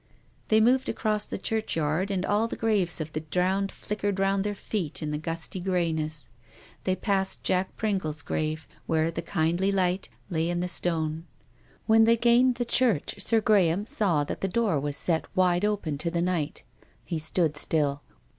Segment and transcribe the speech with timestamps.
[0.47, 4.55] They moved across the churchyard, and all the graves of the drowned flickered round their
[4.55, 6.29] feet in the gusty greyness.
[6.85, 11.27] They passed Jack Pringle's grave, where the" Kindly Light" lay in the stone.
[11.85, 15.99] When they gained the church Sir Graham saw that the door was set wide open
[15.99, 16.63] to the night.
[17.05, 18.01] He stood still.